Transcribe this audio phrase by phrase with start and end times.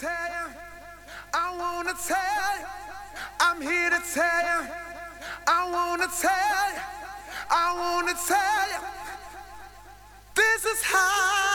[0.00, 0.46] tell you,
[1.32, 2.66] I wanna tell you,
[3.40, 4.70] I'm here to tell you,
[5.46, 6.80] I wanna tell you,
[7.50, 8.80] I wanna tell you,
[10.34, 11.45] this is hot.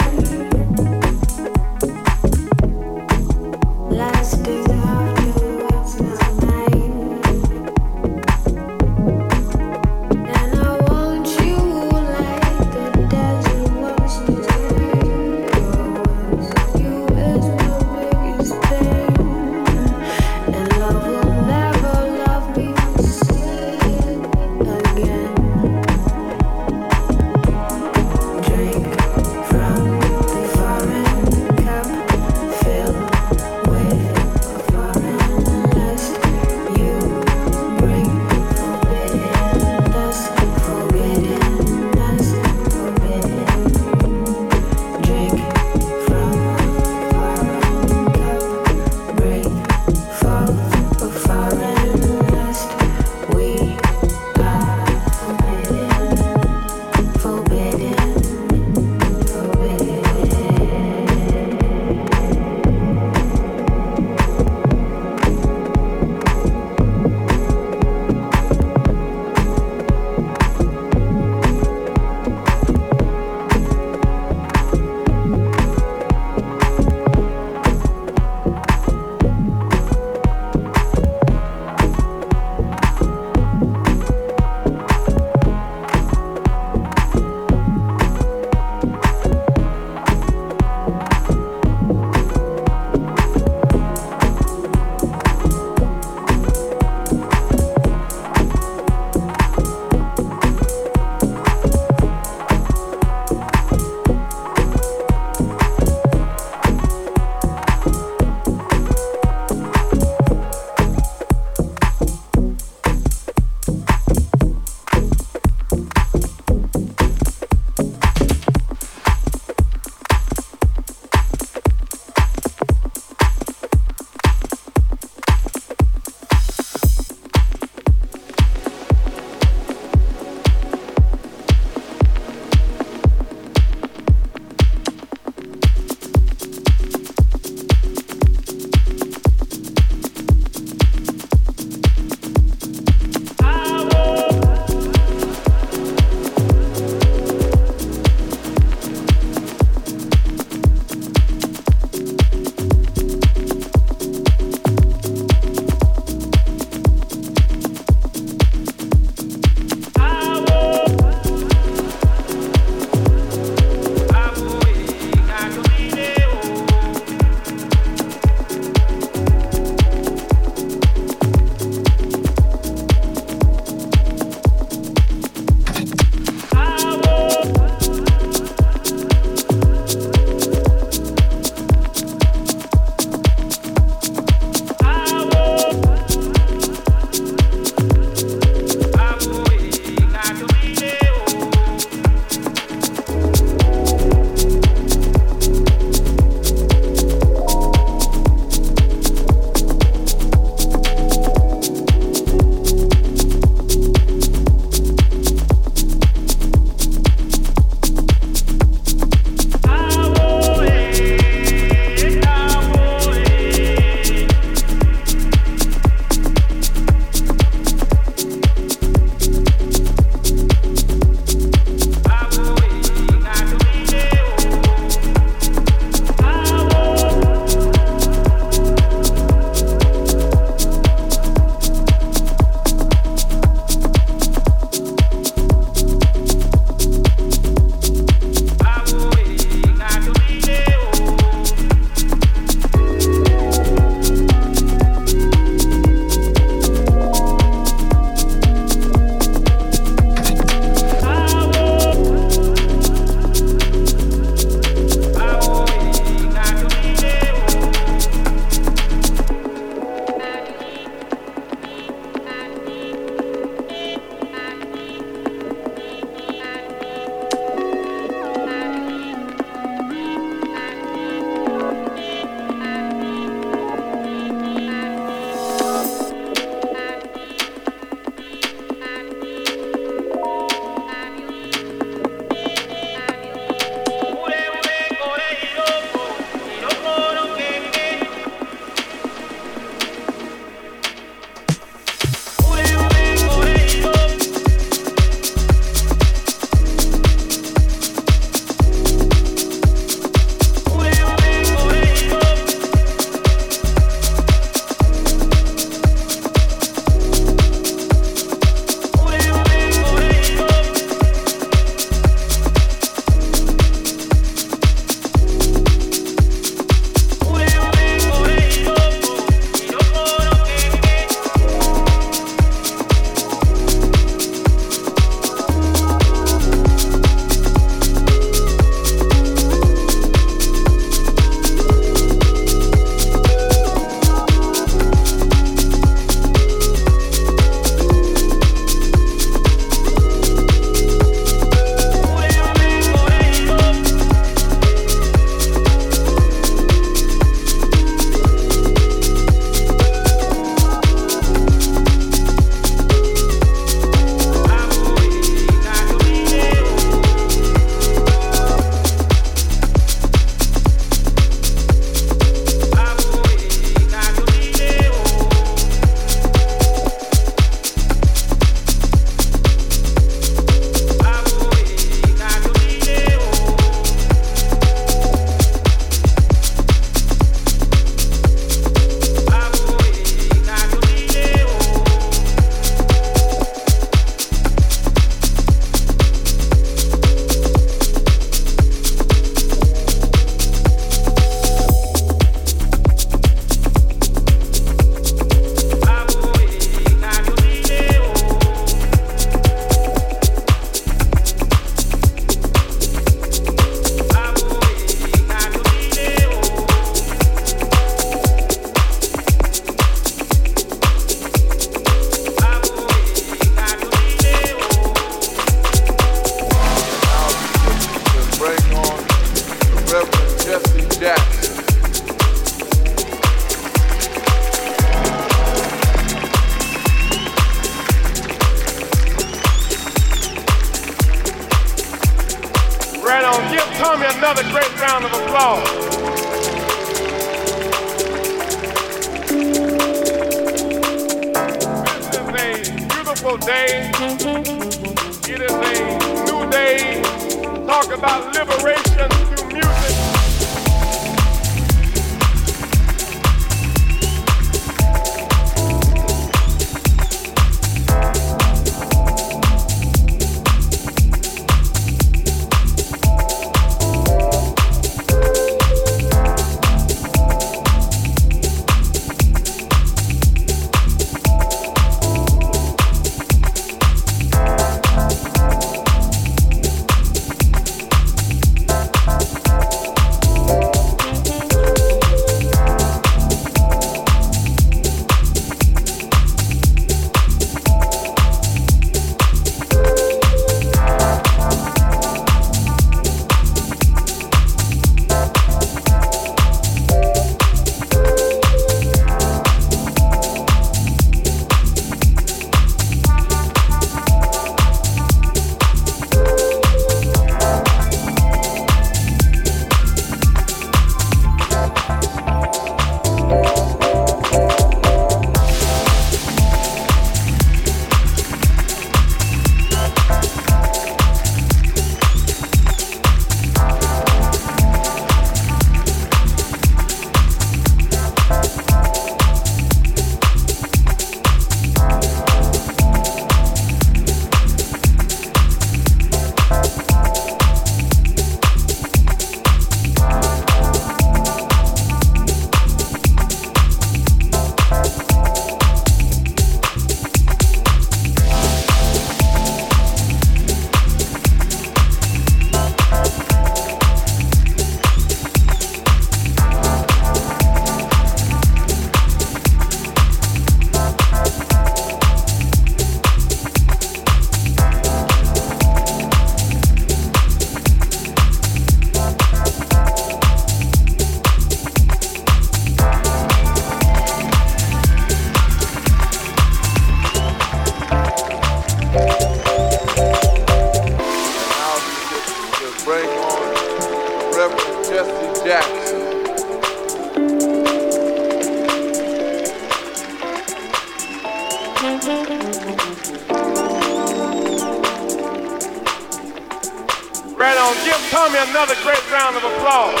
[598.10, 600.00] Tommy another great round of applause.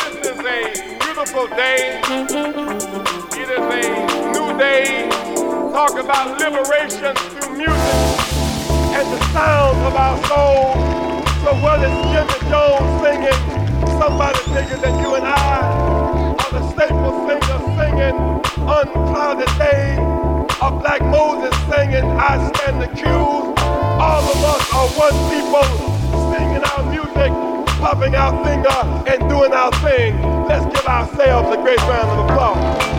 [0.00, 2.00] This is a beautiful day.
[3.36, 5.08] It is a new day.
[5.72, 8.22] Talk about liberation through music
[8.96, 10.74] and the sound of our soul.
[11.44, 13.42] So whether Jimmy Jones singing,
[14.00, 18.16] somebody figured that you and I, are the staple singers singing
[18.66, 19.96] Uncloudy Day,
[20.62, 21.61] of Black Moses
[21.92, 23.58] singing, I stand accused.
[23.60, 25.64] All of us are one people
[26.32, 27.32] singing our music,
[27.80, 30.20] popping our finger, and doing our thing.
[30.46, 32.91] Let's give ourselves a great round of applause.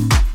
[0.00, 0.29] Yeah.